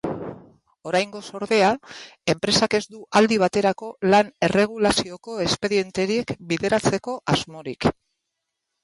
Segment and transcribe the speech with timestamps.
[0.91, 1.67] Oraingoz, ordea,
[2.33, 7.89] enpresak ez du aldi baterako lan-erregulazioko espedienterik bideratzeko asmorik.